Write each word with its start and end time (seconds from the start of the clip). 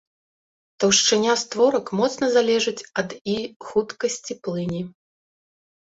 Таўшчыня 0.83 1.35
створак 1.41 1.85
моцна 2.01 2.25
залежыць 2.37 2.87
ад 3.03 3.09
і 3.35 3.39
хуткасці 3.69 4.33
плыні. 4.49 4.81